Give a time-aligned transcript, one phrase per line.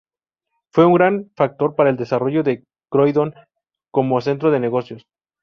[0.71, 3.35] Fue un gran factor para el desarrollo de Croydon
[3.91, 5.05] como centro de negocios.